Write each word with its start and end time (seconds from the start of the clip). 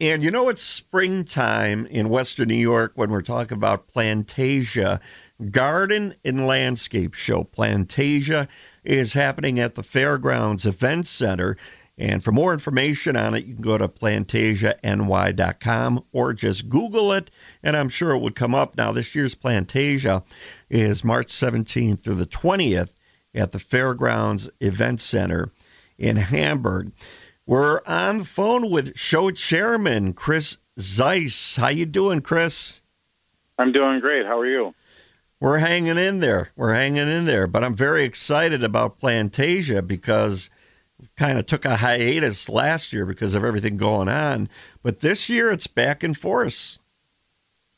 And 0.00 0.22
you 0.22 0.30
know, 0.30 0.48
it's 0.48 0.62
springtime 0.62 1.84
in 1.86 2.08
Western 2.08 2.46
New 2.48 2.54
York 2.54 2.92
when 2.94 3.10
we're 3.10 3.20
talking 3.20 3.58
about 3.58 3.88
Plantasia 3.88 4.98
Garden 5.50 6.14
and 6.24 6.46
Landscape 6.46 7.12
Show. 7.12 7.44
Plantasia 7.44 8.48
is 8.82 9.12
happening 9.12 9.60
at 9.60 9.74
the 9.74 9.82
Fairgrounds 9.82 10.64
Event 10.64 11.06
Center. 11.06 11.58
And 11.98 12.24
for 12.24 12.32
more 12.32 12.54
information 12.54 13.14
on 13.14 13.34
it, 13.34 13.44
you 13.44 13.52
can 13.52 13.62
go 13.62 13.76
to 13.76 13.88
plantasiany.com 13.88 16.04
or 16.12 16.32
just 16.32 16.70
Google 16.70 17.12
it, 17.12 17.30
and 17.62 17.76
I'm 17.76 17.90
sure 17.90 18.12
it 18.12 18.20
would 18.20 18.34
come 18.34 18.54
up. 18.54 18.78
Now, 18.78 18.92
this 18.92 19.14
year's 19.14 19.34
Plantasia 19.34 20.22
is 20.70 21.04
March 21.04 21.26
17th 21.26 22.00
through 22.00 22.14
the 22.14 22.24
20th 22.24 22.94
at 23.34 23.50
the 23.50 23.58
Fairgrounds 23.58 24.48
Event 24.60 25.02
Center 25.02 25.52
in 25.98 26.16
Hamburg. 26.16 26.92
We're 27.46 27.80
on 27.86 28.18
the 28.18 28.24
phone 28.24 28.70
with 28.70 28.96
show 28.96 29.30
chairman 29.30 30.12
Chris 30.12 30.58
Zeiss. 30.78 31.56
How 31.56 31.68
you 31.68 31.86
doing, 31.86 32.20
Chris? 32.20 32.82
I'm 33.58 33.72
doing 33.72 34.00
great. 34.00 34.24
How 34.24 34.38
are 34.38 34.46
you? 34.46 34.74
We're 35.40 35.58
hanging 35.58 35.98
in 35.98 36.20
there. 36.20 36.52
We're 36.54 36.74
hanging 36.74 37.08
in 37.08 37.24
there. 37.24 37.46
But 37.46 37.64
I'm 37.64 37.74
very 37.74 38.04
excited 38.04 38.62
about 38.62 39.00
Plantasia 39.00 39.86
because 39.86 40.50
kind 41.16 41.38
of 41.38 41.46
took 41.46 41.64
a 41.64 41.76
hiatus 41.76 42.48
last 42.48 42.92
year 42.92 43.06
because 43.06 43.34
of 43.34 43.44
everything 43.44 43.76
going 43.76 44.08
on. 44.08 44.48
But 44.82 45.00
this 45.00 45.28
year 45.28 45.50
it's 45.50 45.66
back 45.66 46.04
in 46.04 46.14
force. 46.14 46.78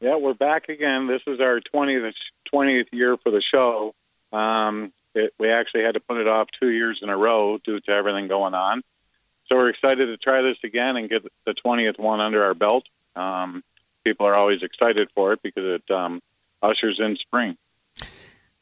Yeah, 0.01 0.17
we're 0.17 0.35
back 0.35 0.69
again. 0.69 1.07
This 1.07 1.23
is 1.27 1.41
our 1.41 1.61
20th 1.73 2.13
20th 2.53 2.89
year 2.93 3.17
for 3.23 3.31
the 3.31 3.43
show. 3.55 3.95
Um, 4.37 4.93
it, 5.15 5.33
we 5.39 5.51
actually 5.51 5.83
had 5.83 5.95
to 5.95 6.01
put 6.01 6.17
it 6.17 6.27
off 6.27 6.49
two 6.61 6.71
years 6.71 6.99
in 7.03 7.11
a 7.11 7.17
row 7.17 7.59
due 7.59 7.81
to 7.81 7.93
everything 7.93 8.29
going 8.29 8.55
on. 8.55 8.83
So 9.53 9.59
we're 9.59 9.69
excited 9.69 10.07
to 10.07 10.17
try 10.17 10.41
this 10.41 10.57
again 10.65 10.97
and 10.97 11.11
get 11.11 11.25
the 11.45 11.55
20th 11.65 11.99
one 11.99 12.21
under 12.21 12.43
our 12.43 12.55
belt. 12.55 12.85
Um, 13.15 13.63
people 14.03 14.27
are 14.27 14.35
always 14.35 14.63
excited 14.63 15.11
for 15.15 15.35
it 15.35 15.41
because 15.43 15.81
it 15.81 15.95
um, 15.95 16.23
ushers 16.63 16.99
in 16.99 17.19
spring. 17.21 17.59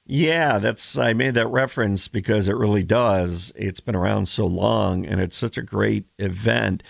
Yeah, 0.04 0.58
that's 0.58 0.98
I 0.98 1.12
made 1.12 1.34
that 1.34 1.46
reference 1.46 2.08
because 2.08 2.48
it 2.48 2.56
really 2.56 2.82
does. 2.82 3.52
It's 3.54 3.78
been 3.78 3.94
around 3.94 4.26
so 4.26 4.48
long 4.48 5.06
and 5.06 5.20
it's 5.20 5.36
such 5.36 5.56
a 5.56 5.62
great 5.62 6.06
event. 6.18 6.82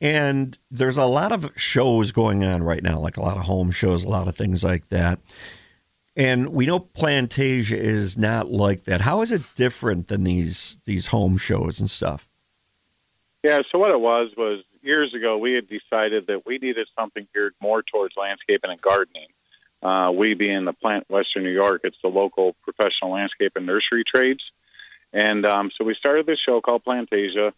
And 0.00 0.58
there's 0.70 0.96
a 0.96 1.04
lot 1.04 1.32
of 1.32 1.50
shows 1.54 2.10
going 2.10 2.44
on 2.44 2.62
right 2.62 2.82
now, 2.82 3.00
like 3.00 3.18
a 3.18 3.22
lot 3.22 3.36
of 3.36 3.44
home 3.44 3.70
shows, 3.70 4.02
a 4.02 4.08
lot 4.08 4.28
of 4.28 4.34
things 4.34 4.64
like 4.64 4.88
that. 4.88 5.18
And 6.16 6.48
we 6.54 6.64
know 6.64 6.80
Plantasia 6.80 7.76
is 7.76 8.16
not 8.16 8.50
like 8.50 8.84
that. 8.84 9.02
How 9.02 9.20
is 9.20 9.30
it 9.30 9.42
different 9.56 10.08
than 10.08 10.24
these 10.24 10.78
these 10.86 11.08
home 11.08 11.36
shows 11.36 11.78
and 11.78 11.90
stuff? 11.90 12.30
Yeah, 13.42 13.58
so 13.70 13.78
what 13.78 13.90
it 13.90 14.00
was 14.00 14.30
was 14.36 14.64
years 14.82 15.12
ago 15.14 15.38
we 15.38 15.54
had 15.54 15.68
decided 15.68 16.28
that 16.28 16.46
we 16.46 16.58
needed 16.58 16.86
something 16.98 17.26
geared 17.34 17.54
more 17.60 17.82
towards 17.82 18.14
landscaping 18.16 18.70
and 18.70 18.80
gardening. 18.80 19.28
Uh, 19.82 20.12
we 20.12 20.34
being 20.34 20.64
the 20.64 20.72
plant 20.72 21.10
Western 21.10 21.42
New 21.42 21.50
York, 21.50 21.80
it's 21.82 21.96
the 22.02 22.08
local 22.08 22.54
professional 22.62 23.10
landscape 23.12 23.52
and 23.56 23.66
nursery 23.66 24.04
trades. 24.06 24.42
And 25.12 25.44
um, 25.44 25.70
so 25.76 25.84
we 25.84 25.96
started 25.98 26.24
this 26.24 26.38
show 26.46 26.60
called 26.60 26.84
Plantasia, 26.84 27.52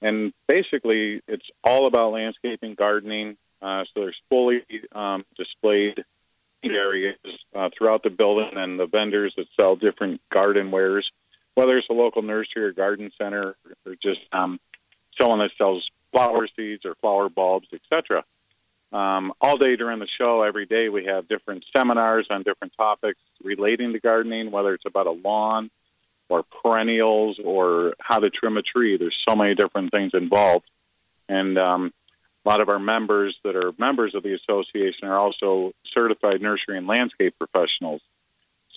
and 0.00 0.32
basically 0.48 1.20
it's 1.28 1.46
all 1.62 1.86
about 1.86 2.12
landscaping, 2.12 2.74
gardening. 2.74 3.36
Uh, 3.60 3.84
so 3.84 4.00
there's 4.00 4.16
fully 4.30 4.62
um, 4.92 5.24
displayed 5.36 6.02
areas 6.64 7.18
uh, 7.54 7.68
throughout 7.76 8.02
the 8.02 8.10
building, 8.10 8.50
and 8.54 8.80
the 8.80 8.86
vendors 8.86 9.34
that 9.36 9.46
sell 9.58 9.76
different 9.76 10.20
garden 10.32 10.70
wares, 10.70 11.08
whether 11.54 11.76
it's 11.76 11.88
a 11.90 11.92
local 11.92 12.22
nursery 12.22 12.64
or 12.64 12.72
garden 12.72 13.10
center, 13.20 13.54
or 13.84 13.94
just 14.02 14.20
um, 14.32 14.58
someone 15.20 15.38
that 15.40 15.50
sells 15.58 15.86
flower 16.12 16.48
seeds 16.56 16.84
or 16.84 16.94
flower 16.96 17.28
bulbs, 17.28 17.68
etc. 17.72 18.24
Um, 18.92 19.32
all 19.40 19.56
day 19.56 19.76
during 19.76 19.98
the 19.98 20.08
show, 20.18 20.42
every 20.42 20.66
day, 20.66 20.88
we 20.88 21.06
have 21.06 21.28
different 21.28 21.64
seminars 21.76 22.28
on 22.30 22.42
different 22.42 22.72
topics 22.76 23.18
relating 23.42 23.92
to 23.92 24.00
gardening, 24.00 24.50
whether 24.50 24.74
it's 24.74 24.86
about 24.86 25.06
a 25.06 25.10
lawn 25.10 25.70
or 26.28 26.44
perennials 26.62 27.38
or 27.44 27.94
how 28.00 28.18
to 28.18 28.30
trim 28.30 28.56
a 28.56 28.62
tree. 28.62 28.96
There's 28.96 29.16
so 29.28 29.36
many 29.36 29.54
different 29.54 29.90
things 29.90 30.12
involved. 30.14 30.64
And 31.28 31.58
um, 31.58 31.92
a 32.44 32.48
lot 32.48 32.60
of 32.60 32.68
our 32.68 32.78
members 32.78 33.36
that 33.44 33.56
are 33.56 33.72
members 33.78 34.14
of 34.14 34.22
the 34.22 34.34
association 34.34 35.08
are 35.08 35.18
also 35.18 35.72
certified 35.96 36.40
nursery 36.40 36.78
and 36.78 36.86
landscape 36.86 37.34
professionals. 37.38 38.00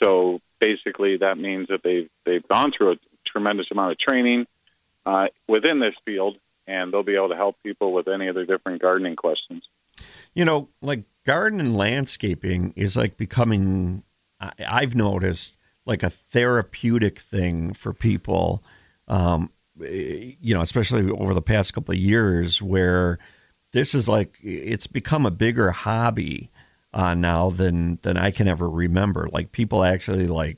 So 0.02 0.40
basically, 0.60 1.18
that 1.18 1.38
means 1.38 1.68
that 1.68 1.82
they've, 1.84 2.10
they've 2.26 2.48
gone 2.48 2.72
through 2.76 2.94
a 2.94 2.96
tremendous 3.28 3.68
amount 3.72 3.92
of 3.92 4.00
training 4.00 4.48
uh, 5.10 5.28
within 5.48 5.80
this 5.80 5.96
field, 6.06 6.38
and 6.68 6.94
they'll 6.94 7.04
be 7.04 7.16
able 7.16 7.30
to 7.30 7.36
help 7.36 7.56
people 7.64 7.94
with 7.94 8.08
any 8.08 8.28
of 8.28 8.36
their 8.36 8.46
different 8.46 8.82
gardening 8.82 9.16
questions. 9.16 9.64
You 10.36 10.46
know, 10.46 10.70
like 10.82 11.04
garden 11.26 11.60
and 11.60 11.76
landscaping 11.76 12.74
is 12.76 12.96
like 12.96 13.18
becoming, 13.18 14.04
I've 14.40 14.96
noticed, 14.96 15.58
like 15.86 16.04
a 16.04 16.10
therapeutic 16.12 17.18
thing 17.18 17.74
for 17.74 17.92
people. 17.94 18.64
Um, 19.08 19.50
you 19.80 20.54
know, 20.54 20.62
especially 20.62 21.10
over 21.10 21.34
the 21.34 21.42
past 21.42 21.74
couple 21.74 21.94
of 21.94 22.00
years, 22.00 22.62
where 22.62 23.18
this 23.72 23.96
is 23.96 24.08
like 24.08 24.38
it's 24.44 24.86
become 24.86 25.26
a 25.26 25.32
bigger 25.32 25.72
hobby 25.72 26.52
uh, 26.94 27.16
now 27.16 27.50
than 27.50 27.98
than 28.04 28.18
I 28.18 28.30
can 28.30 28.48
ever 28.48 28.70
remember. 28.70 29.28
Like 29.32 29.52
people 29.52 29.84
actually 29.84 30.28
like 30.28 30.58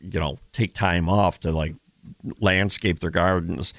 you 0.00 0.18
know 0.18 0.38
take 0.52 0.74
time 0.74 1.08
off 1.08 1.38
to 1.40 1.52
like 1.52 1.76
landscape 2.40 3.00
their 3.00 3.10
gardens 3.10 3.72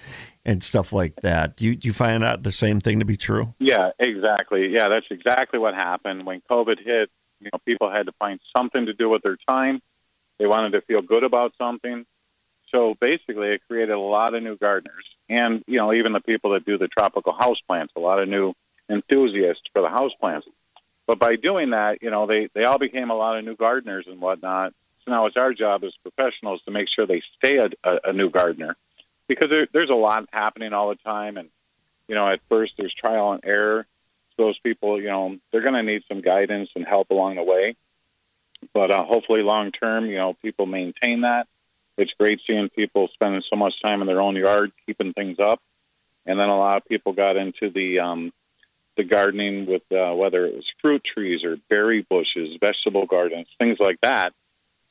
and 0.46 0.64
stuff 0.64 0.94
like 0.94 1.16
that. 1.22 1.58
Do 1.58 1.66
you, 1.66 1.76
do 1.76 1.88
you 1.88 1.94
find 1.94 2.24
that 2.24 2.44
the 2.44 2.52
same 2.52 2.80
thing 2.80 3.00
to 3.00 3.06
be 3.06 3.18
true? 3.18 3.54
Yeah, 3.60 3.92
exactly. 4.00 4.70
Yeah, 4.70 4.88
that's 4.90 5.08
exactly 5.10 5.60
what 5.60 5.74
happened 5.74 6.26
when 6.26 6.42
COVID 6.50 6.78
hit. 6.84 7.10
You 7.40 7.50
know, 7.52 7.60
people 7.66 7.92
had 7.92 8.06
to 8.06 8.14
find 8.20 8.40
something 8.56 8.86
to 8.86 8.94
do 8.94 9.10
with 9.10 9.22
their 9.24 9.38
time. 9.50 9.82
They 10.40 10.48
wanted 10.48 10.72
to 10.72 10.82
feel 10.82 11.02
good 11.02 11.24
about 11.24 11.54
something. 11.58 12.06
So 12.74 12.96
basically, 13.00 13.50
it 13.50 13.62
created 13.70 13.92
a 13.92 14.00
lot 14.00 14.34
of 14.34 14.42
new 14.42 14.58
gardeners, 14.58 15.06
and 15.30 15.64
you 15.68 15.78
know, 15.78 15.94
even 15.94 16.12
the 16.12 16.22
people 16.22 16.54
that 16.54 16.66
do 16.66 16.80
the 16.80 16.88
tropical 16.88 17.32
house 17.32 17.60
plants, 17.68 17.94
a 17.96 18.00
lot 18.00 18.20
of 18.20 18.28
new 18.28 18.54
enthusiasts 18.90 19.62
for 19.74 19.84
the 19.84 19.90
house 19.90 20.12
plants. 20.20 20.48
But 21.06 21.20
by 21.20 21.36
doing 21.36 21.72
that, 21.72 22.00
you 22.02 22.10
know, 22.10 22.26
they 22.26 22.50
they 22.56 22.64
all 22.64 22.80
became 22.80 23.12
a 23.12 23.16
lot 23.16 23.38
of 23.38 23.46
new 23.46 23.56
gardeners 23.56 24.06
and 24.08 24.20
whatnot. 24.20 24.74
So 25.06 25.12
now 25.12 25.26
it's 25.26 25.38
our 25.38 25.54
job 25.54 25.84
as 25.84 25.94
professionals 26.02 26.62
to 26.66 26.72
make 26.72 26.88
sure 26.94 27.06
they 27.06 27.22
stay 27.38 27.58
a, 27.58 27.70
a 28.06 28.14
new 28.14 28.30
gardener 28.30 28.76
because 29.28 29.50
there, 29.50 29.68
there's 29.74 29.90
a 29.90 29.96
lot 29.96 30.28
happening 30.32 30.74
all 30.74 30.90
the 30.90 30.96
time. 30.96 31.38
And, 31.38 31.50
you 32.08 32.16
know, 32.16 32.28
at 32.30 32.40
first 32.50 32.74
there's 32.78 32.94
trial 32.94 33.34
and 33.34 33.44
error. 33.44 33.86
So 34.36 34.46
those 34.46 34.60
people, 34.60 35.02
you 35.02 35.10
know, 35.10 35.38
they're 35.52 35.62
going 35.62 35.74
to 35.74 35.84
need 35.84 36.04
some 36.08 36.22
guidance 36.22 36.70
and 36.76 36.86
help 36.86 37.10
along 37.10 37.36
the 37.36 37.44
way. 37.44 37.76
But 38.74 38.92
uh, 38.92 39.04
hopefully, 39.04 39.42
long 39.42 39.72
term, 39.72 40.06
you 40.06 40.18
know, 40.18 40.36
people 40.42 40.66
maintain 40.66 41.22
that. 41.22 41.48
It's 41.98 42.12
great 42.18 42.40
seeing 42.48 42.70
people 42.70 43.10
spending 43.14 43.44
so 43.50 43.58
much 43.58 43.74
time 43.82 44.02
in 44.02 44.08
their 44.08 44.22
own 44.22 44.36
yard, 44.36 44.72
keeping 44.86 45.14
things 45.14 45.38
up. 45.40 45.62
And 46.26 46.40
then 46.40 46.48
a 46.48 46.58
lot 46.58 46.78
of 46.78 46.86
people 46.86 47.12
got 47.12 47.36
into 47.36 47.70
the 47.70 48.00
um, 48.00 48.32
the 48.96 49.04
gardening 49.04 49.66
with 49.66 49.84
uh, 49.92 50.14
whether 50.14 50.46
it 50.46 50.56
was 50.56 50.66
fruit 50.82 51.04
trees 51.04 51.44
or 51.44 51.58
berry 51.70 52.06
bushes, 52.10 52.58
vegetable 52.60 53.06
gardens, 53.06 53.48
things 53.60 53.78
like 53.80 54.00
that. 54.02 54.34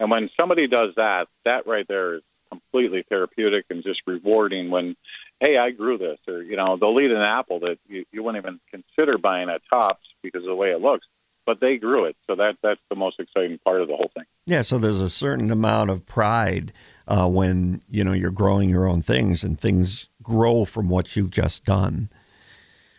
And 0.03 0.11
when 0.11 0.31
somebody 0.39 0.67
does 0.67 0.95
that, 0.97 1.29
that 1.45 1.65
right 1.65 1.87
there 1.87 2.17
is 2.17 2.23
completely 2.51 3.05
therapeutic 3.09 3.67
and 3.71 3.85
just 3.85 4.01
rewarding 4.05 4.69
when, 4.69 4.97
hey, 5.39 5.57
I 5.57 5.71
grew 5.71 5.97
this, 5.97 6.19
or, 6.27 6.43
you 6.43 6.57
know, 6.57 6.77
they'll 6.77 6.99
eat 6.99 7.13
an 7.13 7.23
apple 7.23 7.61
that 7.61 7.79
you, 7.87 8.05
you 8.11 8.25
wouldn't 8.25 8.45
even 8.45 8.59
consider 8.69 9.17
buying 9.17 9.49
at 9.49 9.63
Tops 9.73 10.03
because 10.21 10.43
of 10.43 10.49
the 10.49 10.57
way 10.57 10.71
it 10.71 10.81
looks, 10.81 11.07
but 11.47 11.61
they 11.61 11.77
grew 11.77 12.07
it. 12.07 12.17
So 12.27 12.35
that 12.35 12.57
that's 12.65 12.81
the 12.91 12.97
most 12.97 13.21
exciting 13.21 13.61
part 13.65 13.81
of 13.81 13.87
the 13.87 13.95
whole 13.95 14.11
thing. 14.13 14.25
Yeah, 14.45 14.63
so 14.63 14.77
there's 14.77 15.01
a 15.01 15.09
certain 15.09 15.53
amount 15.53 15.91
of 15.91 16.05
pride 16.05 16.73
uh, 17.07 17.29
when, 17.29 17.81
you 17.89 18.03
know, 18.03 18.13
you're 18.13 18.33
growing 18.33 18.69
your 18.69 18.89
own 18.89 19.03
things 19.03 19.45
and 19.45 19.61
things 19.61 20.09
grow 20.21 20.65
from 20.65 20.89
what 20.89 21.15
you've 21.15 21.31
just 21.31 21.65
done. 21.65 22.11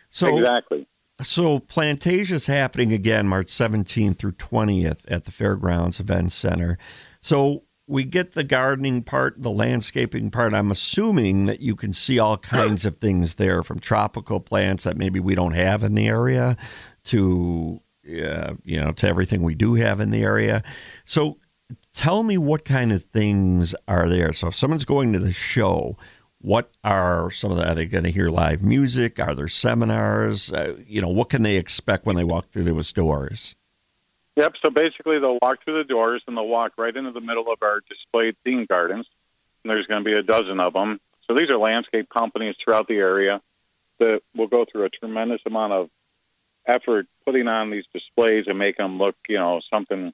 So 0.08 0.38
Exactly. 0.38 0.86
So 1.22 1.60
Plantasia 1.60 2.32
is 2.32 2.46
happening 2.46 2.92
again 2.92 3.28
March 3.28 3.46
17th 3.46 4.18
through 4.18 4.32
20th 4.32 5.02
at 5.08 5.24
the 5.24 5.30
Fairgrounds 5.30 6.00
Event 6.00 6.32
Center. 6.32 6.76
So 7.20 7.62
we 7.86 8.04
get 8.04 8.32
the 8.32 8.44
gardening 8.44 9.02
part, 9.02 9.40
the 9.40 9.50
landscaping 9.50 10.30
part. 10.30 10.54
I'm 10.54 10.70
assuming 10.70 11.46
that 11.46 11.60
you 11.60 11.76
can 11.76 11.92
see 11.92 12.18
all 12.18 12.36
kinds 12.36 12.84
of 12.84 12.96
things 12.98 13.34
there, 13.34 13.62
from 13.62 13.78
tropical 13.78 14.40
plants 14.40 14.84
that 14.84 14.96
maybe 14.96 15.20
we 15.20 15.34
don't 15.34 15.52
have 15.52 15.82
in 15.82 15.94
the 15.94 16.08
area, 16.08 16.56
to 17.04 17.80
uh, 18.06 18.54
you 18.64 18.80
know, 18.80 18.92
to 18.92 19.08
everything 19.08 19.42
we 19.42 19.54
do 19.54 19.74
have 19.74 20.00
in 20.00 20.10
the 20.10 20.22
area. 20.22 20.62
So, 21.04 21.38
tell 21.94 22.22
me 22.22 22.36
what 22.36 22.64
kind 22.64 22.92
of 22.92 23.04
things 23.04 23.74
are 23.88 24.08
there. 24.08 24.32
So, 24.32 24.48
if 24.48 24.54
someone's 24.54 24.84
going 24.84 25.12
to 25.12 25.18
the 25.18 25.32
show, 25.32 25.96
what 26.44 26.70
are 26.84 27.30
some 27.30 27.50
of 27.50 27.56
the? 27.56 27.66
Are 27.66 27.74
they 27.74 27.86
going 27.86 28.04
to 28.04 28.10
hear 28.10 28.28
live 28.28 28.62
music? 28.62 29.18
Are 29.18 29.34
there 29.34 29.48
seminars? 29.48 30.52
Uh, 30.52 30.76
you 30.86 31.00
know, 31.00 31.08
what 31.08 31.30
can 31.30 31.42
they 31.42 31.56
expect 31.56 32.04
when 32.04 32.16
they 32.16 32.24
walk 32.24 32.50
through 32.50 32.64
those 32.64 32.92
doors? 32.92 33.54
Yep. 34.36 34.52
So 34.62 34.70
basically, 34.70 35.18
they'll 35.18 35.38
walk 35.40 35.64
through 35.64 35.78
the 35.82 35.88
doors 35.88 36.22
and 36.26 36.36
they'll 36.36 36.46
walk 36.46 36.72
right 36.76 36.94
into 36.94 37.12
the 37.12 37.22
middle 37.22 37.50
of 37.50 37.62
our 37.62 37.80
displayed 37.88 38.36
theme 38.44 38.66
gardens. 38.68 39.06
And 39.62 39.70
there's 39.70 39.86
going 39.86 40.04
to 40.04 40.04
be 40.04 40.12
a 40.12 40.22
dozen 40.22 40.60
of 40.60 40.74
them. 40.74 41.00
So 41.26 41.34
these 41.34 41.48
are 41.48 41.56
landscape 41.56 42.10
companies 42.10 42.56
throughout 42.62 42.88
the 42.88 42.96
area 42.96 43.40
that 44.00 44.20
will 44.36 44.48
go 44.48 44.66
through 44.70 44.84
a 44.84 44.90
tremendous 44.90 45.40
amount 45.46 45.72
of 45.72 45.88
effort 46.66 47.06
putting 47.24 47.48
on 47.48 47.70
these 47.70 47.84
displays 47.94 48.44
and 48.48 48.58
make 48.58 48.76
them 48.76 48.98
look, 48.98 49.16
you 49.30 49.38
know, 49.38 49.62
something 49.72 50.12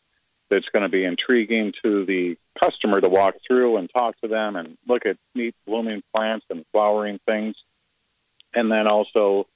that's 0.51 0.69
going 0.73 0.83
to 0.83 0.89
be 0.89 1.05
intriguing 1.05 1.73
to 1.83 2.05
the 2.05 2.37
customer 2.61 3.01
to 3.01 3.09
walk 3.09 3.35
through 3.47 3.77
and 3.77 3.89
talk 3.91 4.21
to 4.21 4.29
them 4.29 4.57
and 4.57 4.77
look 4.87 5.07
at 5.07 5.17
neat 5.35 5.55
blooming 5.67 6.03
plants 6.15 6.47
and 6.51 6.65
flowering 6.73 7.21
things. 7.27 7.55
And 8.53 8.71
then 8.71 8.89
also, 8.89 9.47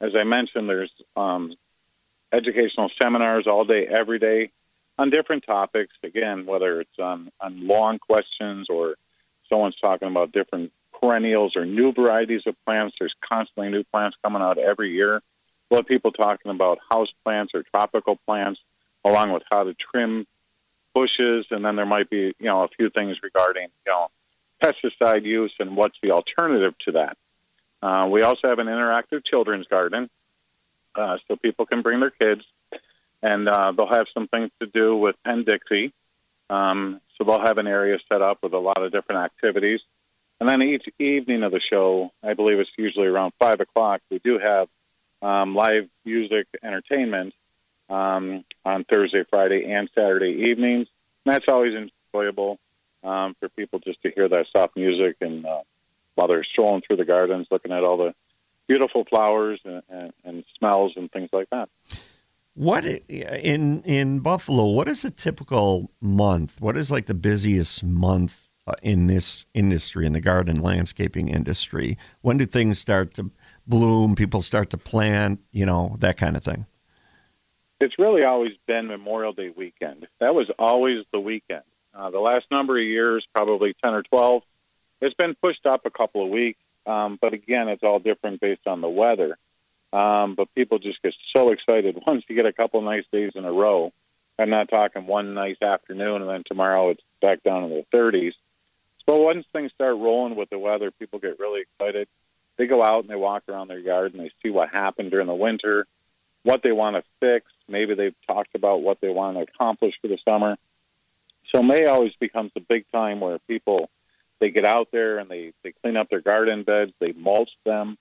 as 0.00 0.12
I 0.18 0.24
mentioned, 0.24 0.68
there's 0.68 0.92
um, 1.16 1.54
educational 2.32 2.90
seminars 3.02 3.46
all 3.46 3.64
day, 3.64 3.86
every 3.86 4.18
day 4.18 4.50
on 4.98 5.10
different 5.10 5.44
topics. 5.44 5.92
Again, 6.04 6.46
whether 6.46 6.80
it's 6.80 6.98
on, 6.98 7.30
on 7.40 7.66
lawn 7.66 7.98
questions 7.98 8.68
or 8.70 8.94
someone's 9.48 9.76
talking 9.80 10.08
about 10.08 10.32
different 10.32 10.72
perennials 11.00 11.56
or 11.56 11.66
new 11.66 11.92
varieties 11.92 12.42
of 12.46 12.54
plants. 12.64 12.96
There's 12.98 13.14
constantly 13.28 13.70
new 13.70 13.84
plants 13.84 14.16
coming 14.22 14.42
out 14.42 14.58
every 14.58 14.92
year. 14.92 15.20
We'll 15.70 15.80
have 15.80 15.86
people 15.86 16.12
talking 16.12 16.50
about 16.50 16.78
house 16.90 17.08
plants 17.24 17.52
or 17.54 17.62
tropical 17.62 18.16
plants, 18.26 18.60
along 19.04 19.32
with 19.32 19.42
how 19.50 19.64
to 19.64 19.74
trim 19.74 20.26
bushes, 20.94 21.46
and 21.50 21.64
then 21.64 21.76
there 21.76 21.86
might 21.86 22.08
be 22.08 22.34
you 22.38 22.46
know 22.46 22.62
a 22.62 22.68
few 22.68 22.90
things 22.90 23.16
regarding 23.22 23.68
you 23.86 23.92
know 23.92 24.08
pesticide 24.62 25.24
use 25.24 25.52
and 25.58 25.76
what's 25.76 25.96
the 26.02 26.12
alternative 26.12 26.74
to 26.86 26.92
that. 26.92 27.16
Uh, 27.82 28.06
we 28.06 28.22
also 28.22 28.48
have 28.48 28.58
an 28.58 28.66
interactive 28.66 29.24
children's 29.26 29.66
garden 29.66 30.08
uh, 30.94 31.18
so 31.26 31.36
people 31.36 31.66
can 31.66 31.82
bring 31.82 32.00
their 32.00 32.10
kids, 32.10 32.42
and 33.22 33.48
uh, 33.48 33.72
they'll 33.76 33.86
have 33.86 34.06
some 34.14 34.28
things 34.28 34.50
to 34.60 34.66
do 34.66 34.96
with 34.96 35.16
Penn 35.24 35.44
Dixie. 35.44 35.92
Um, 36.48 37.00
so 37.16 37.24
they'll 37.24 37.44
have 37.44 37.58
an 37.58 37.66
area 37.66 37.98
set 38.08 38.22
up 38.22 38.38
with 38.42 38.52
a 38.52 38.58
lot 38.58 38.82
of 38.82 38.92
different 38.92 39.22
activities. 39.22 39.80
And 40.40 40.48
then 40.48 40.62
each 40.62 40.84
evening 40.98 41.42
of 41.42 41.52
the 41.52 41.60
show, 41.70 42.10
I 42.22 42.34
believe 42.34 42.58
it's 42.58 42.70
usually 42.76 43.06
around 43.06 43.32
five 43.38 43.60
o'clock, 43.60 44.00
we 44.10 44.18
do 44.18 44.38
have 44.38 44.68
um, 45.22 45.54
live 45.54 45.88
music 46.04 46.46
entertainment 46.62 47.34
um, 47.88 48.44
on 48.64 48.84
Thursday, 48.84 49.24
Friday, 49.28 49.70
and 49.70 49.88
Saturday 49.94 50.50
evenings. 50.50 50.86
And 51.24 51.34
that's 51.34 51.46
always 51.48 51.72
enjoyable 51.74 52.58
um, 53.02 53.34
for 53.38 53.48
people 53.50 53.78
just 53.78 54.02
to 54.02 54.10
hear 54.10 54.28
that 54.28 54.46
soft 54.54 54.76
music 54.76 55.16
and 55.20 55.44
uh, 55.44 55.60
while 56.14 56.28
they're 56.28 56.44
strolling 56.44 56.82
through 56.86 56.96
the 56.96 57.04
gardens, 57.04 57.46
looking 57.50 57.72
at 57.72 57.82
all 57.82 57.96
the 57.96 58.14
beautiful 58.66 59.04
flowers 59.04 59.60
and, 59.64 59.82
and, 59.88 60.12
and 60.24 60.44
smells 60.58 60.92
and 60.96 61.10
things 61.10 61.28
like 61.32 61.50
that. 61.50 61.68
What 62.54 62.84
in 62.84 63.82
in 63.82 64.20
Buffalo? 64.20 64.66
What 64.66 64.86
is 64.86 65.04
a 65.04 65.10
typical 65.10 65.90
month? 66.00 66.60
What 66.60 66.76
is 66.76 66.88
like 66.88 67.06
the 67.06 67.14
busiest 67.14 67.82
month 67.82 68.46
uh, 68.68 68.74
in 68.80 69.08
this 69.08 69.44
industry, 69.54 70.06
in 70.06 70.12
the 70.12 70.20
garden 70.20 70.62
landscaping 70.62 71.28
industry? 71.28 71.98
When 72.20 72.36
do 72.36 72.46
things 72.46 72.78
start 72.78 73.14
to 73.14 73.32
bloom? 73.66 74.14
People 74.14 74.40
start 74.40 74.70
to 74.70 74.78
plant, 74.78 75.40
you 75.50 75.66
know, 75.66 75.96
that 75.98 76.16
kind 76.16 76.36
of 76.36 76.44
thing. 76.44 76.64
It's 77.84 77.98
really 77.98 78.24
always 78.24 78.52
been 78.66 78.86
Memorial 78.86 79.34
Day 79.34 79.50
weekend. 79.54 80.06
That 80.18 80.34
was 80.34 80.50
always 80.58 81.04
the 81.12 81.20
weekend. 81.20 81.64
Uh, 81.94 82.08
the 82.08 82.18
last 82.18 82.46
number 82.50 82.78
of 82.78 82.84
years, 82.84 83.26
probably 83.34 83.74
ten 83.84 83.92
or 83.92 84.02
twelve, 84.02 84.42
it's 85.02 85.14
been 85.14 85.34
pushed 85.34 85.66
up 85.66 85.84
a 85.84 85.90
couple 85.90 86.24
of 86.24 86.30
weeks. 86.30 86.58
Um, 86.86 87.18
but 87.20 87.34
again, 87.34 87.68
it's 87.68 87.82
all 87.82 87.98
different 87.98 88.40
based 88.40 88.66
on 88.66 88.80
the 88.80 88.88
weather. 88.88 89.36
Um, 89.92 90.34
but 90.34 90.52
people 90.54 90.78
just 90.78 91.02
get 91.02 91.14
so 91.36 91.50
excited 91.50 92.00
once 92.06 92.24
you 92.26 92.34
get 92.34 92.46
a 92.46 92.54
couple 92.54 92.80
nice 92.80 93.04
days 93.12 93.32
in 93.34 93.44
a 93.44 93.52
row. 93.52 93.92
I'm 94.38 94.50
not 94.50 94.70
talking 94.70 95.06
one 95.06 95.34
nice 95.34 95.58
afternoon 95.62 96.22
and 96.22 96.28
then 96.28 96.42
tomorrow 96.44 96.90
it's 96.90 97.02
back 97.22 97.44
down 97.44 97.64
in 97.64 97.70
the 97.70 97.84
30s. 97.96 98.32
So 99.08 99.18
once 99.18 99.46
things 99.52 99.70
start 99.72 99.96
rolling 99.96 100.34
with 100.34 100.50
the 100.50 100.58
weather, 100.58 100.90
people 100.90 101.20
get 101.20 101.38
really 101.38 101.60
excited. 101.60 102.08
They 102.56 102.66
go 102.66 102.82
out 102.82 103.02
and 103.02 103.08
they 103.08 103.14
walk 103.14 103.44
around 103.48 103.68
their 103.68 103.78
yard 103.78 104.14
and 104.14 104.24
they 104.24 104.32
see 104.42 104.50
what 104.50 104.70
happened 104.70 105.12
during 105.12 105.28
the 105.28 105.34
winter, 105.34 105.86
what 106.44 106.62
they 106.62 106.72
want 106.72 106.96
to 106.96 107.02
fix. 107.18 107.50
Maybe 107.68 107.94
they've 107.94 108.14
talked 108.28 108.54
about 108.54 108.82
what 108.82 109.00
they 109.00 109.08
want 109.08 109.36
to 109.36 109.42
accomplish 109.42 109.94
for 110.00 110.08
the 110.08 110.18
summer. 110.24 110.56
So 111.54 111.62
May 111.62 111.86
always 111.86 112.12
becomes 112.20 112.52
the 112.54 112.60
big 112.60 112.84
time 112.92 113.20
where 113.20 113.38
people 113.40 113.90
they 114.40 114.50
get 114.50 114.64
out 114.64 114.88
there 114.92 115.18
and 115.18 115.30
they, 115.30 115.52
they 115.62 115.72
clean 115.82 115.96
up 115.96 116.08
their 116.10 116.20
garden 116.20 116.64
beds, 116.64 116.92
they 117.00 117.12
mulch 117.12 117.50
them, 117.64 117.96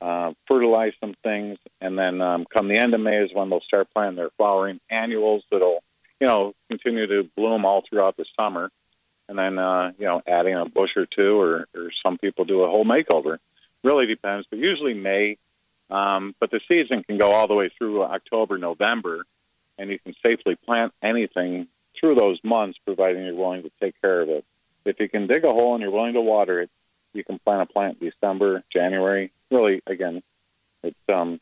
uh, 0.00 0.32
fertilize 0.48 0.92
some 1.00 1.14
things, 1.22 1.58
and 1.80 1.98
then 1.98 2.20
um, 2.20 2.46
come 2.52 2.68
the 2.68 2.78
end 2.78 2.94
of 2.94 3.00
May 3.00 3.16
is 3.16 3.30
when 3.32 3.50
they'll 3.50 3.60
start 3.60 3.88
planting 3.94 4.16
their 4.16 4.30
flowering 4.36 4.80
annuals 4.90 5.42
that'll, 5.50 5.82
you 6.20 6.26
know, 6.26 6.54
continue 6.68 7.06
to 7.06 7.28
bloom 7.36 7.64
all 7.64 7.82
throughout 7.88 8.16
the 8.16 8.24
summer. 8.38 8.70
And 9.28 9.38
then, 9.38 9.58
uh, 9.58 9.92
you 9.96 10.06
know, 10.06 10.20
adding 10.26 10.54
a 10.54 10.66
bush 10.66 10.90
or 10.96 11.06
two, 11.06 11.40
or, 11.40 11.68
or 11.74 11.90
some 12.04 12.18
people 12.18 12.44
do 12.44 12.62
a 12.62 12.68
whole 12.68 12.84
makeover. 12.84 13.38
Really 13.84 14.06
depends, 14.06 14.46
but 14.50 14.58
usually 14.58 14.94
May. 14.94 15.38
Um, 15.90 16.34
but 16.38 16.50
the 16.50 16.60
season 16.68 17.02
can 17.02 17.18
go 17.18 17.32
all 17.32 17.48
the 17.48 17.54
way 17.54 17.70
through 17.76 18.02
October, 18.02 18.58
November, 18.58 19.24
and 19.78 19.90
you 19.90 19.98
can 19.98 20.14
safely 20.24 20.54
plant 20.54 20.92
anything 21.02 21.66
through 21.98 22.14
those 22.14 22.38
months, 22.44 22.78
providing 22.84 23.24
you're 23.24 23.34
willing 23.34 23.62
to 23.62 23.70
take 23.82 24.00
care 24.00 24.20
of 24.20 24.28
it. 24.28 24.44
If 24.84 25.00
you 25.00 25.08
can 25.08 25.26
dig 25.26 25.44
a 25.44 25.50
hole 25.50 25.74
and 25.74 25.82
you're 25.82 25.90
willing 25.90 26.14
to 26.14 26.20
water 26.20 26.60
it, 26.60 26.70
you 27.12 27.24
can 27.24 27.38
plant 27.38 27.62
a 27.62 27.72
plant 27.72 27.98
December, 28.00 28.62
January. 28.72 29.32
Really, 29.50 29.82
again, 29.86 30.22
it's 30.82 30.96
um, 31.12 31.40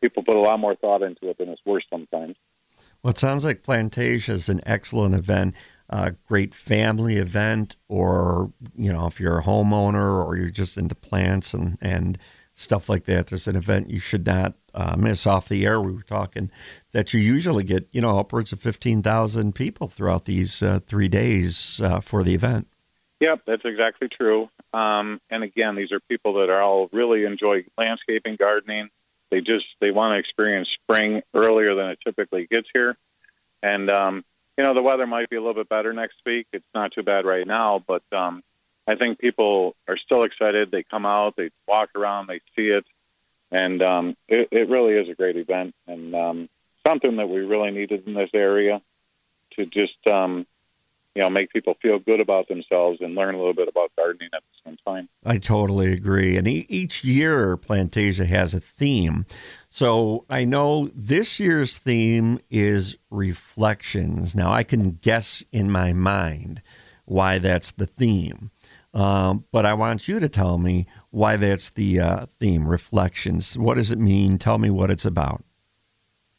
people 0.00 0.22
put 0.22 0.36
a 0.36 0.40
lot 0.40 0.60
more 0.60 0.76
thought 0.76 1.02
into 1.02 1.30
it 1.30 1.38
than 1.38 1.48
it's 1.48 1.62
worth 1.64 1.84
sometimes. 1.90 2.36
Well, 3.02 3.12
it 3.12 3.18
sounds 3.18 3.44
like 3.44 3.62
Plantasia 3.62 4.30
is 4.30 4.48
an 4.48 4.60
excellent 4.66 5.14
event, 5.14 5.54
a 5.88 6.12
great 6.28 6.54
family 6.54 7.16
event, 7.16 7.76
or 7.88 8.52
you 8.76 8.92
know, 8.92 9.06
if 9.06 9.18
you're 9.18 9.38
a 9.38 9.44
homeowner 9.44 10.24
or 10.24 10.36
you're 10.36 10.50
just 10.50 10.76
into 10.76 10.94
plants 10.94 11.54
and 11.54 11.78
and 11.80 12.18
stuff 12.56 12.88
like 12.88 13.04
that. 13.04 13.26
There's 13.26 13.46
an 13.46 13.54
event 13.54 13.90
you 13.90 14.00
should 14.00 14.26
not 14.26 14.54
uh, 14.74 14.96
miss 14.98 15.26
off 15.26 15.48
the 15.48 15.66
air. 15.66 15.80
We 15.80 15.92
were 15.92 16.02
talking 16.02 16.50
that 16.92 17.12
you 17.12 17.20
usually 17.20 17.64
get, 17.64 17.86
you 17.92 18.00
know, 18.00 18.18
upwards 18.18 18.50
of 18.50 18.60
15,000 18.60 19.54
people 19.54 19.88
throughout 19.88 20.24
these 20.24 20.62
uh, 20.62 20.80
three 20.86 21.08
days 21.08 21.80
uh, 21.84 22.00
for 22.00 22.24
the 22.24 22.34
event. 22.34 22.66
Yep, 23.20 23.42
that's 23.46 23.62
exactly 23.64 24.08
true. 24.08 24.48
Um, 24.72 25.20
and 25.30 25.42
again, 25.44 25.76
these 25.76 25.92
are 25.92 26.00
people 26.00 26.34
that 26.34 26.48
are 26.48 26.62
all 26.62 26.88
really 26.92 27.24
enjoy 27.24 27.64
landscaping, 27.78 28.36
gardening. 28.36 28.88
They 29.30 29.40
just 29.40 29.66
they 29.80 29.90
want 29.90 30.14
to 30.14 30.18
experience 30.18 30.68
spring 30.82 31.22
earlier 31.34 31.74
than 31.74 31.90
it 31.90 31.98
typically 32.04 32.46
gets 32.50 32.68
here. 32.72 32.96
And 33.62 33.90
um, 33.90 34.24
you 34.56 34.64
know, 34.64 34.74
the 34.74 34.82
weather 34.82 35.06
might 35.06 35.28
be 35.28 35.36
a 35.36 35.40
little 35.40 35.54
bit 35.54 35.68
better 35.68 35.92
next 35.92 36.16
week. 36.24 36.46
It's 36.52 36.66
not 36.74 36.92
too 36.92 37.02
bad 37.02 37.24
right 37.24 37.46
now, 37.46 37.82
but 37.86 38.02
um, 38.12 38.42
I 38.86 38.94
think 38.94 39.18
people 39.18 39.74
are 39.88 39.96
still 39.96 40.22
excited. 40.22 40.70
They 40.70 40.84
come 40.84 41.06
out, 41.06 41.34
they 41.36 41.50
walk 41.66 41.90
around, 41.96 42.28
they 42.28 42.40
see 42.56 42.68
it, 42.68 42.84
and 43.50 43.82
um, 43.82 44.16
it, 44.28 44.48
it 44.52 44.68
really 44.68 44.94
is 44.94 45.08
a 45.08 45.14
great 45.14 45.36
event 45.36 45.74
and 45.86 46.14
um, 46.14 46.48
something 46.86 47.16
that 47.16 47.28
we 47.28 47.40
really 47.40 47.70
needed 47.70 48.06
in 48.06 48.14
this 48.14 48.30
area 48.34 48.80
to 49.56 49.66
just 49.66 49.96
um, 50.12 50.46
you 51.14 51.22
know 51.22 51.30
make 51.30 51.50
people 51.50 51.74
feel 51.80 51.98
good 51.98 52.20
about 52.20 52.48
themselves 52.48 52.98
and 53.00 53.14
learn 53.14 53.34
a 53.34 53.38
little 53.38 53.54
bit 53.54 53.68
about 53.68 53.90
gardening 53.96 54.28
at 54.34 54.42
the 54.42 54.70
same 54.70 54.76
time. 54.86 55.08
I 55.24 55.38
totally 55.38 55.92
agree. 55.92 56.36
And 56.36 56.46
e- 56.46 56.66
each 56.68 57.04
year, 57.04 57.56
Plantasia 57.56 58.26
has 58.26 58.54
a 58.54 58.60
theme. 58.60 59.26
So 59.70 60.26
I 60.28 60.44
know 60.44 60.90
this 60.94 61.40
year's 61.40 61.78
theme 61.78 62.38
is 62.50 62.98
reflections. 63.10 64.34
Now 64.34 64.52
I 64.52 64.62
can 64.62 64.92
guess 65.02 65.42
in 65.52 65.70
my 65.70 65.92
mind 65.92 66.62
why 67.06 67.38
that's 67.38 67.70
the 67.70 67.86
theme. 67.86 68.50
Um, 68.96 69.44
but 69.52 69.66
I 69.66 69.74
want 69.74 70.08
you 70.08 70.20
to 70.20 70.28
tell 70.28 70.56
me 70.56 70.86
why 71.10 71.36
that's 71.36 71.68
the 71.68 72.00
uh, 72.00 72.26
theme, 72.40 72.66
reflections. 72.66 73.56
What 73.58 73.74
does 73.74 73.90
it 73.90 73.98
mean? 73.98 74.38
Tell 74.38 74.56
me 74.56 74.70
what 74.70 74.90
it's 74.90 75.04
about. 75.04 75.44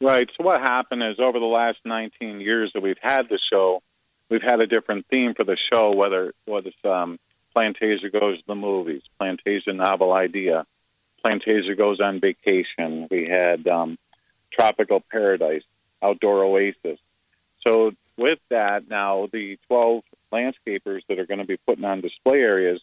Right. 0.00 0.28
So 0.36 0.44
what 0.44 0.60
happened 0.60 1.04
is 1.04 1.20
over 1.20 1.38
the 1.38 1.46
last 1.46 1.78
19 1.84 2.40
years 2.40 2.72
that 2.74 2.82
we've 2.82 2.98
had 3.00 3.28
the 3.28 3.38
show, 3.52 3.80
we've 4.28 4.42
had 4.42 4.60
a 4.60 4.66
different 4.66 5.06
theme 5.08 5.34
for 5.34 5.44
the 5.44 5.56
show, 5.72 5.94
whether 5.94 6.32
whether 6.46 6.68
it's 6.68 6.84
um, 6.84 7.20
Plantasia 7.56 8.10
goes 8.12 8.38
to 8.38 8.44
the 8.48 8.56
movies, 8.56 9.02
Plantasia 9.20 9.74
novel 9.74 10.12
idea, 10.12 10.66
Plantasia 11.24 11.78
goes 11.78 12.00
on 12.00 12.20
vacation. 12.20 13.06
We 13.08 13.28
had 13.28 13.68
um, 13.68 13.98
tropical 14.52 15.00
paradise, 15.12 15.62
outdoor 16.02 16.42
oasis. 16.42 16.98
So 17.64 17.92
with 18.16 18.40
that, 18.50 18.88
now 18.88 19.28
the 19.32 19.58
12 19.68 20.02
landscapers 20.32 21.00
that 21.08 21.18
are 21.18 21.26
going 21.26 21.40
to 21.40 21.46
be 21.46 21.58
putting 21.66 21.84
on 21.84 22.00
display 22.00 22.38
areas, 22.38 22.80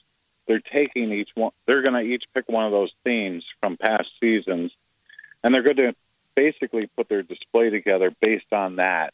they're 0.48 0.60
taking 0.60 1.12
each 1.12 1.30
one. 1.36 1.52
They're 1.66 1.82
going 1.82 1.94
to 1.94 2.02
each 2.02 2.24
pick 2.34 2.48
one 2.48 2.66
of 2.66 2.72
those 2.72 2.92
themes 3.04 3.44
from 3.62 3.78
past 3.78 4.08
seasons, 4.20 4.72
and 5.44 5.54
they're 5.54 5.64
going 5.64 5.78
to 5.78 5.96
basically 6.36 6.90
put 6.96 7.10
their 7.10 7.24
display 7.24 7.70
together 7.70 8.12
based 8.22 8.52
on 8.52 8.78
that. 8.78 9.14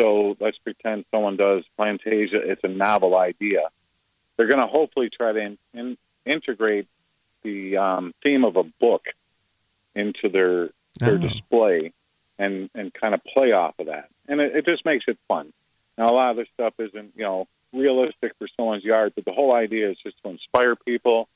So 0.00 0.36
let's 0.40 0.58
pretend 0.58 1.04
someone 1.12 1.36
does 1.36 1.62
Plantasia. 1.78 2.34
It's 2.34 2.64
a 2.64 2.68
novel 2.68 3.16
idea. 3.16 3.68
They're 4.36 4.48
going 4.48 4.62
to 4.62 4.68
hopefully 4.68 5.10
try 5.16 5.32
to 5.32 5.38
in, 5.38 5.58
in, 5.72 5.96
integrate 6.26 6.88
the 7.44 7.76
um, 7.76 8.14
theme 8.22 8.44
of 8.44 8.56
a 8.56 8.64
book 8.64 9.04
into 9.94 10.28
their 10.28 10.70
their 10.98 11.14
oh. 11.14 11.18
display 11.18 11.92
and 12.38 12.70
and 12.74 12.92
kind 12.92 13.14
of 13.14 13.20
play 13.24 13.52
off 13.52 13.74
of 13.78 13.86
that, 13.86 14.08
and 14.26 14.40
it, 14.40 14.56
it 14.56 14.64
just 14.64 14.84
makes 14.84 15.04
it 15.06 15.18
fun. 15.28 15.52
Now, 15.96 16.06
a 16.06 16.14
lot 16.14 16.30
of 16.30 16.36
this 16.36 16.48
stuff 16.54 16.74
isn't 16.78 17.12
you 17.14 17.22
know 17.22 17.46
realistic 17.74 18.32
for 18.38 18.48
someone's 18.56 18.84
yard, 18.84 19.12
but 19.14 19.24
the 19.24 19.32
whole 19.32 19.54
idea 19.54 19.90
is 19.90 19.96
just 20.02 20.16
to 20.22 20.30
inspire 20.30 20.76
people, 20.76 21.28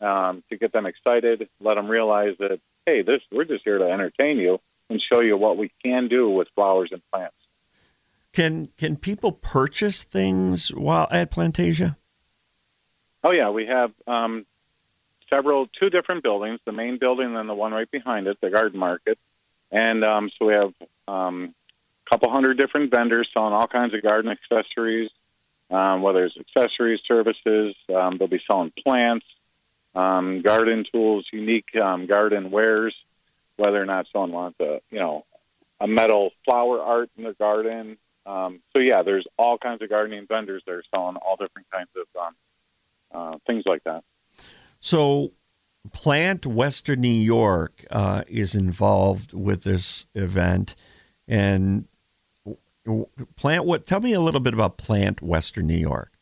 um, 0.00 0.42
to 0.50 0.56
get 0.56 0.72
them 0.72 0.86
excited, 0.86 1.48
let 1.60 1.74
them 1.74 1.88
realize 1.88 2.36
that 2.38 2.60
hey, 2.86 3.02
this 3.02 3.20
we're 3.30 3.44
just 3.44 3.64
here 3.64 3.78
to 3.78 3.84
entertain 3.84 4.38
you 4.38 4.60
and 4.88 5.00
show 5.12 5.20
you 5.20 5.36
what 5.36 5.56
we 5.56 5.70
can 5.84 6.08
do 6.08 6.28
with 6.28 6.48
flowers 6.54 6.90
and 6.92 7.02
plants. 7.12 7.34
Can 8.32 8.68
can 8.78 8.96
people 8.96 9.32
purchase 9.32 10.02
things 10.02 10.68
while 10.68 11.08
at 11.10 11.30
Plantasia? 11.30 11.96
Oh 13.22 13.32
yeah, 13.32 13.50
we 13.50 13.66
have 13.66 13.92
um, 14.06 14.46
several, 15.32 15.66
two 15.66 15.90
different 15.90 16.22
buildings. 16.22 16.60
The 16.64 16.72
main 16.72 16.98
building 16.98 17.36
and 17.36 17.48
the 17.48 17.54
one 17.54 17.72
right 17.72 17.90
behind 17.90 18.26
it, 18.26 18.38
the 18.40 18.50
garden 18.50 18.78
market, 18.78 19.18
and 19.70 20.04
um, 20.04 20.30
so 20.38 20.46
we 20.46 20.54
have 20.54 20.72
um, 21.08 21.54
a 22.06 22.10
couple 22.10 22.30
hundred 22.30 22.58
different 22.58 22.90
vendors 22.90 23.28
selling 23.34 23.52
all 23.52 23.66
kinds 23.66 23.94
of 23.94 24.02
garden 24.02 24.30
accessories, 24.30 25.10
um, 25.70 26.02
whether 26.02 26.24
it's 26.24 26.36
accessories, 26.36 27.00
services. 27.06 27.74
Um, 27.94 28.18
they'll 28.18 28.28
be 28.28 28.42
selling 28.50 28.72
plants, 28.86 29.26
um, 29.94 30.42
garden 30.42 30.84
tools, 30.92 31.26
unique 31.32 31.74
um, 31.80 32.06
garden 32.06 32.50
wares. 32.50 32.94
Whether 33.56 33.80
or 33.80 33.86
not 33.86 34.06
someone 34.10 34.32
wants 34.32 34.60
a, 34.60 34.80
you 34.90 34.98
know, 34.98 35.26
a 35.80 35.86
metal 35.86 36.30
flower 36.44 36.80
art 36.80 37.10
in 37.16 37.24
their 37.24 37.34
garden. 37.34 37.98
Um, 38.24 38.60
so 38.72 38.78
yeah, 38.80 39.02
there's 39.02 39.26
all 39.38 39.58
kinds 39.58 39.82
of 39.82 39.88
gardening 39.88 40.26
vendors 40.26 40.62
that 40.66 40.72
are 40.72 40.84
selling 40.94 41.16
all 41.16 41.36
different 41.36 41.70
kinds 41.70 41.88
of 41.96 42.20
um, 42.20 42.34
uh, 43.12 43.38
things 43.46 43.64
like 43.66 43.84
that. 43.84 44.04
So, 44.80 45.32
Plant 45.92 46.46
Western 46.46 47.00
New 47.00 47.08
York 47.08 47.84
uh, 47.90 48.22
is 48.28 48.54
involved 48.54 49.32
with 49.32 49.62
this 49.62 50.06
event, 50.14 50.74
and 51.26 51.86
Plant. 53.36 53.64
What? 53.64 53.86
Tell 53.86 54.00
me 54.00 54.12
a 54.12 54.20
little 54.20 54.40
bit 54.40 54.54
about 54.54 54.78
Plant 54.78 55.22
Western 55.22 55.66
New 55.66 55.76
York. 55.76 56.12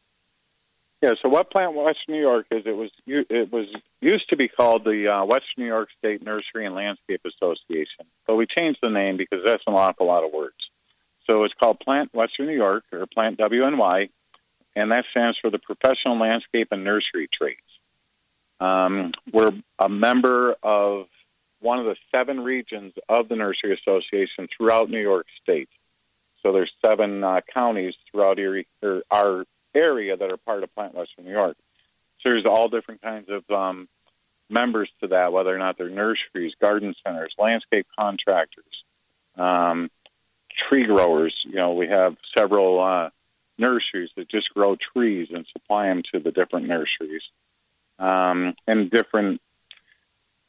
Yeah. 1.03 1.11
So, 1.23 1.29
what 1.29 1.51
Plant 1.51 1.75
Western 1.75 2.15
New 2.15 2.21
York 2.21 2.47
is? 2.51 2.63
It 2.67 2.77
was 2.77 2.91
it 3.07 3.53
was 3.53 3.67
used 4.01 4.29
to 4.31 4.37
be 4.37 4.49
called 4.49 4.85
the 4.85 5.09
uh, 5.09 5.25
Western 5.25 5.59
New 5.59 5.67
York 5.67 5.89
State 5.99 6.23
Nursery 6.23 6.67
and 6.67 6.75
Landscape 6.75 7.21
Association, 7.25 8.07
but 8.27 8.37
we 8.37 8.47
changed 8.47 8.81
the 8.83 8.91
name 8.91 9.17
because 9.17 9.41
that's 9.45 9.63
an 9.67 9.75
awful 9.75 10.07
lot 10.07 10.25
of 10.25 10.33
words. 10.33 10.57
So 11.29 11.45
it's 11.45 11.55
called 11.61 11.81
Plant 11.81 12.15
Western 12.15 12.47
New 12.47 12.57
York 12.57 12.85
or 12.93 13.07
Plant 13.07 13.39
WNY, 13.39 14.09
and 14.75 14.91
that 14.91 15.05
stands 15.11 15.39
for 15.41 15.51
the 15.51 15.59
Professional 15.59 16.19
Landscape 16.19 16.69
and 16.71 16.85
Nursery 16.85 17.29
Trades. 17.33 17.61
Um, 18.61 19.13
we're 19.33 19.53
a 19.79 19.89
member 19.89 20.57
of 20.63 21.07
one 21.61 21.79
of 21.79 21.87
the 21.87 21.97
seven 22.15 22.41
regions 22.41 22.95
of 23.09 23.29
the 23.29 23.37
Nursery 23.37 23.75
Association 23.75 24.49
throughout 24.57 24.91
New 24.91 25.01
York 25.01 25.27
State. 25.43 25.69
So 26.43 26.53
there's 26.53 26.73
seven 26.85 27.25
uh, 27.25 27.41
counties 27.53 27.95
throughout 28.11 28.39
Erie, 28.39 28.67
or 28.83 29.03
our 29.11 29.45
area 29.75 30.17
that 30.17 30.31
are 30.31 30.37
part 30.37 30.63
of 30.63 30.75
Plant 30.75 30.95
Western 30.95 31.25
New 31.25 31.33
York. 31.33 31.57
So 32.21 32.31
there's 32.31 32.47
all 32.47 32.69
different 32.69 33.03
kinds 33.03 33.29
of 33.29 33.49
um, 33.51 33.89
members 34.51 34.91
to 35.01 35.09
that, 35.09 35.33
whether 35.33 35.55
or 35.55 35.59
not 35.59 35.79
they're 35.79 35.91
nurseries, 35.91 36.55
garden 36.61 36.95
centers, 37.05 37.35
landscape 37.39 37.87
contractors, 37.99 38.65
um, 39.37 39.91
tree 40.57 40.87
growers. 40.87 41.35
You 41.45 41.57
know, 41.57 41.75
we 41.75 41.89
have 41.89 42.17
several 42.37 42.83
uh, 42.83 43.11
nurseries 43.59 44.11
that 44.17 44.29
just 44.29 44.53
grow 44.55 44.77
trees 44.77 45.29
and 45.33 45.47
supply 45.53 45.87
them 45.87 46.03
to 46.13 46.21
the 46.21 46.31
different 46.33 46.67
nurseries 46.67 47.23
um, 47.99 48.55
and 48.67 48.91
different, 48.91 49.41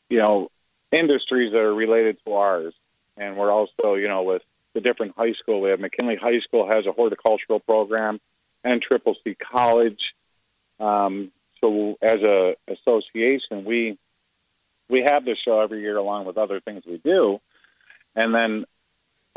you 0.10 0.20
know, 0.20 0.50
industries 0.92 1.52
that 1.52 1.60
are 1.60 1.74
related 1.74 2.18
to 2.26 2.34
ours. 2.34 2.74
And 3.18 3.38
we're 3.38 3.52
also, 3.52 3.96
you 3.96 4.08
know, 4.08 4.24
with 4.24 4.42
the 4.74 4.82
different 4.82 5.16
high 5.16 5.34
school. 5.42 5.62
We 5.62 5.70
have 5.72 5.80
McKinley 5.80 6.16
High 6.16 6.40
School 6.42 6.68
has 6.70 6.86
a 6.86 6.92
horticultural 6.92 7.60
program, 7.60 8.20
and 8.64 8.82
Triple 8.82 9.16
C 9.24 9.36
College. 9.36 10.00
Um, 10.80 11.32
so 11.62 11.98
as 12.02 12.18
a 12.18 12.56
association, 12.68 13.66
we 13.66 13.98
we 14.90 15.04
have 15.06 15.26
this 15.26 15.38
show 15.46 15.60
every 15.60 15.82
year 15.82 15.98
along 15.98 16.26
with 16.26 16.38
other 16.38 16.60
things 16.60 16.84
we 16.86 16.98
do, 16.98 17.40
and 18.16 18.34
then 18.34 18.66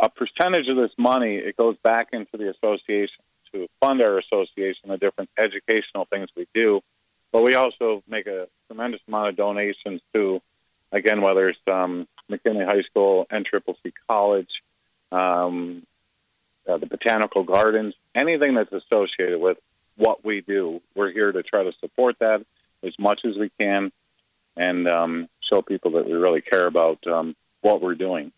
a 0.01 0.09
percentage 0.09 0.69
of 0.69 0.77
this 0.77 0.93
money 0.99 1.37
it 1.37 1.57
goes 1.57 1.77
back 1.83 2.09
into 2.13 2.37
the 2.37 2.51
association 2.51 3.23
to 3.53 3.69
fund 3.81 4.01
our 4.01 4.19
association, 4.19 4.89
the 4.89 4.97
different 4.97 5.31
educational 5.39 6.07
things 6.07 6.29
we 6.37 6.47
do, 6.55 6.81
but 7.33 7.43
we 7.43 7.55
also 7.55 8.03
make 8.09 8.27
a 8.27 8.47
tremendous 8.67 9.01
amount 9.07 9.29
of 9.29 9.37
donations 9.37 10.01
to, 10.15 10.41
again, 10.91 11.21
whether 11.21 11.49
it's 11.49 11.59
um, 11.71 12.07
McKinley 12.29 12.65
High 12.65 12.83
School 12.83 13.27
and 13.31 13.45
Triple 13.45 13.77
C 13.83 13.93
College, 14.09 14.49
um, 15.13 15.87
uh, 16.69 16.79
the 16.79 16.87
botanical 16.87 17.45
gardens, 17.45 17.95
anything 18.15 18.55
that's 18.55 18.73
associated 18.73 19.41
with 19.41 19.59
what 19.97 20.25
we 20.25 20.41
do. 20.41 20.81
We're 20.95 21.13
here 21.13 21.33
to 21.33 21.43
try 21.43 21.65
to 21.65 21.73
support 21.81 22.17
that 22.21 22.45
as 22.83 22.95
much 22.99 23.21
as 23.25 23.37
we 23.39 23.51
can 23.61 23.93
and 24.57 24.89
um, 24.89 25.29
show 25.53 25.63
people 25.63 25.93
that 25.93 26.07
we 26.07 26.13
really 26.13 26.41
care 26.41 26.67
about 26.67 27.07
um, 27.07 27.37
what 27.61 27.81
we're 27.81 27.95
doing. 27.95 28.33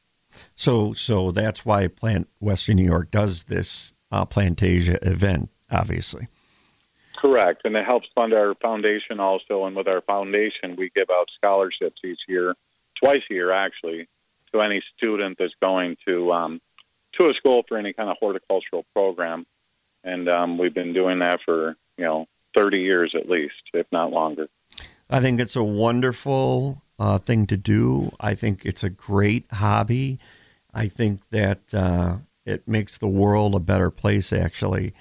So, 0.56 0.92
so 0.92 1.30
that's 1.30 1.64
why 1.64 1.86
Plant 1.88 2.28
Western 2.40 2.76
New 2.76 2.84
York 2.84 3.10
does 3.10 3.44
this 3.44 3.92
uh, 4.10 4.24
Plantasia 4.24 5.04
event, 5.06 5.50
obviously. 5.70 6.28
Correct, 7.16 7.62
and 7.64 7.76
it 7.76 7.84
helps 7.86 8.08
fund 8.14 8.34
our 8.34 8.54
foundation 8.56 9.18
also. 9.20 9.64
And 9.64 9.76
with 9.76 9.88
our 9.88 10.02
foundation, 10.02 10.76
we 10.76 10.90
give 10.94 11.08
out 11.10 11.28
scholarships 11.36 12.00
each 12.04 12.20
year, 12.28 12.54
twice 13.02 13.22
a 13.30 13.34
year 13.34 13.50
actually, 13.52 14.08
to 14.54 14.62
any 14.62 14.82
student 14.96 15.36
that's 15.38 15.54
going 15.60 15.96
to 16.06 16.32
um, 16.32 16.60
to 17.18 17.26
a 17.26 17.34
school 17.34 17.64
for 17.68 17.76
any 17.76 17.92
kind 17.92 18.08
of 18.08 18.16
horticultural 18.18 18.84
program. 18.94 19.46
And 20.02 20.28
um, 20.28 20.58
we've 20.58 20.74
been 20.74 20.92
doing 20.92 21.20
that 21.20 21.40
for 21.44 21.76
you 21.96 22.04
know 22.04 22.26
30 22.56 22.78
years 22.78 23.14
at 23.18 23.28
least, 23.28 23.54
if 23.72 23.86
not 23.92 24.10
longer. 24.10 24.48
I 25.10 25.20
think 25.20 25.40
it's 25.40 25.56
a 25.56 25.64
wonderful 25.64 26.82
uh, 26.98 27.18
thing 27.18 27.46
to 27.46 27.56
do. 27.56 28.12
I 28.20 28.34
think 28.34 28.64
it's 28.64 28.82
a 28.82 28.90
great 28.90 29.46
hobby. 29.52 30.18
I 30.72 30.88
think 30.88 31.20
that 31.30 31.60
uh, 31.72 32.16
it 32.44 32.66
makes 32.66 32.98
the 32.98 33.08
world 33.08 33.54
a 33.54 33.60
better 33.60 33.90
place, 33.90 34.32
actually 34.32 34.94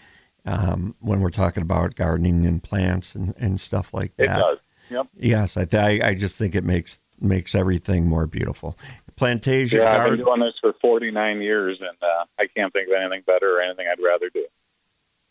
um, 0.46 0.96
when 1.00 1.22
we're 1.22 1.30
talking 1.30 1.64
about 1.64 1.96
gardening 1.96 2.46
and 2.46 2.62
plants 2.62 3.16
and, 3.16 3.34
and 3.38 3.60
stuff 3.60 3.94
like 3.94 4.16
that. 4.18 4.38
It 4.38 4.42
does. 4.42 4.58
Yep. 4.90 5.08
Yes, 5.16 5.58
I, 5.58 5.66
th- 5.66 6.02
I 6.04 6.14
just 6.14 6.38
think 6.38 6.56
it 6.56 6.64
makes 6.64 7.00
makes 7.20 7.56
everything 7.56 8.08
more 8.08 8.28
beautiful. 8.28 8.78
Plantasia. 9.16 9.74
Yeah, 9.74 9.98
I've 9.98 10.12
been 10.12 10.26
doing 10.26 10.40
this 10.40 10.54
for 10.62 10.74
49 10.82 11.42
years, 11.42 11.80
and 11.80 11.98
uh, 12.02 12.26
I 12.40 12.48
can't 12.56 12.72
think 12.74 12.90
of 12.90 12.96
anything 13.00 13.24
better 13.26 13.58
or 13.58 13.62
anything 13.62 13.88
I'd 13.92 14.04
rather 14.04 14.30
do. 14.34 14.46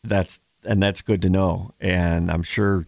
That's 0.04 0.40
and 0.64 0.82
that's 0.82 1.02
good 1.02 1.22
to 1.22 1.30
know, 1.30 1.72
and 1.80 2.30
I'm 2.30 2.42
sure 2.42 2.86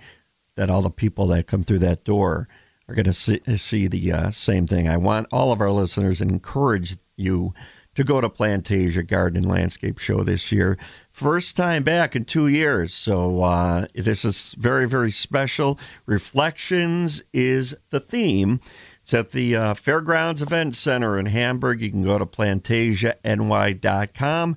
that 0.57 0.71
all 0.71 0.83
the 0.83 0.91
people 0.91 1.27
that 1.29 1.47
come 1.47 1.65
through 1.65 1.81
that 1.81 2.05
door 2.05 2.47
are 2.89 2.95
going 2.95 3.05
to 3.05 3.13
see, 3.13 3.41
see 3.57 3.89
the 3.89 4.13
uh, 4.13 4.31
same 4.31 4.67
thing. 4.67 4.89
I 4.89 4.97
want 4.97 5.27
all 5.33 5.53
of 5.53 5.61
our 5.61 5.71
listeners 5.71 6.21
and 6.21 6.31
encourage 6.31 6.97
you 7.17 7.53
to 7.95 8.05
go 8.05 8.21
to 8.21 8.29
Plantasia 8.29 9.07
Garden 9.07 9.45
and 9.45 9.51
Landscape 9.51 9.99
Show 9.99 10.23
this 10.23 10.51
year. 10.51 10.77
First 11.11 11.57
time 11.57 11.85
back 11.85 12.17
in 12.17 12.25
two 12.25 12.49
years. 12.49 12.93
So 12.93 13.43
uh, 13.43 13.87
this 13.95 14.25
is 14.25 14.55
very, 14.59 14.89
very 14.89 15.11
special. 15.11 15.79
Reflections 16.07 17.23
is 17.33 17.77
the 17.91 18.01
theme. 18.01 18.61
It's 19.05 19.13
at 19.13 19.33
the 19.33 19.55
uh, 19.55 19.75
Fairgrounds 19.75 20.41
Event 20.41 20.75
Center 20.75 21.19
in 21.19 21.27
Hamburg. 21.27 21.83
You 21.83 21.91
can 21.91 22.05
go 22.05 22.19
to 22.19 22.25
plantasiany.com. 22.25 24.57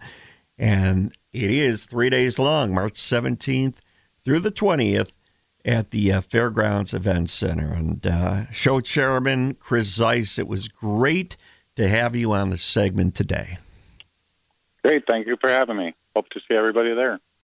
And 0.58 1.12
it 1.34 1.51
is 1.51 1.84
three 1.84 2.10
days 2.10 2.39
long, 2.39 2.74
March 2.74 2.94
17th 2.94 3.75
through 4.24 4.39
the 4.39 4.54
20th 4.54 5.12
at 5.66 5.92
the 5.92 6.13
uh, 6.13 6.22
Fairgrounds 6.22 6.94
Event 6.94 7.30
Center. 7.30 7.74
And 7.74 8.08
uh, 8.08 8.50
show 8.51 8.80
chairman 8.80 9.56
Chris 9.56 9.88
Zeiss, 9.88 10.39
it 10.39 10.48
was 10.48 10.70
great 10.70 11.36
to 11.75 11.89
have 11.89 12.16
you 12.16 12.32
on 12.32 12.50
the 12.50 12.58
segment 12.58 13.16
today. 13.16 13.58
Great. 14.82 15.04
Thank 15.10 15.27
you 15.27 15.36
for 15.42 15.50
having 15.50 15.75
me. 15.75 15.94
Hope 16.16 16.30
to 16.30 16.39
see 16.48 16.56
everybody 16.56 16.96
there. 16.96 17.20